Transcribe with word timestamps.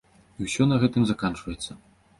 І 0.39 0.47
ўсё 0.47 0.67
на 0.71 0.79
гэтым 0.85 1.07
заканчваецца. 1.11 1.71